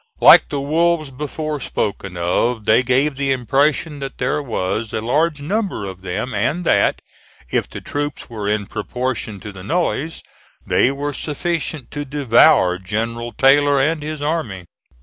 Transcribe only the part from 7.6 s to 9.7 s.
the troops were in proportion to the